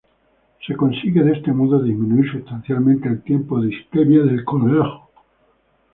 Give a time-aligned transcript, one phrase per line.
[0.65, 5.11] Se consigue, de este modo, disminuir substancialmente el tiempo de isquemia del colgajo.